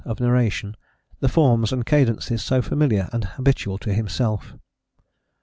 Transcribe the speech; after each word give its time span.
of 0.03 0.19
narration, 0.19 0.75
the 1.19 1.29
forms 1.29 1.71
and 1.71 1.85
cadences 1.85 2.43
so 2.43 2.59
familiar 2.59 3.07
and 3.13 3.23
habitual 3.23 3.77
to 3.77 3.93
himself." 3.93 4.55